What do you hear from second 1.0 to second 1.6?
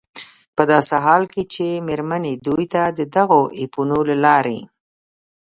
حال کې